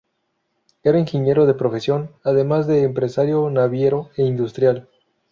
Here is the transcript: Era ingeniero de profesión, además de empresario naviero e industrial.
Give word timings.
Era 0.81 0.97
ingeniero 0.97 1.45
de 1.45 1.53
profesión, 1.53 2.09
además 2.23 2.65
de 2.65 2.81
empresario 2.81 3.47
naviero 3.51 4.09
e 4.17 4.23
industrial. 4.25 4.89